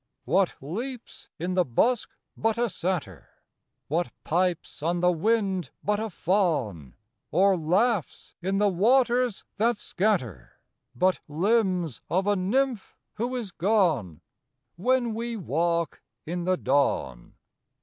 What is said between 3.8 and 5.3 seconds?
What pipes on the